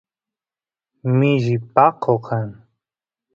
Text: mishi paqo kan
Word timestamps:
mishi 1.17 1.55
paqo 1.73 2.13
kan 2.25 2.47